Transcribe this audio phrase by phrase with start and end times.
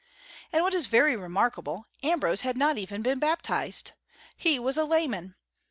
[0.51, 3.91] And what is very remarkable, Ambrose had not even been baptized.
[4.35, 5.35] He was a layman.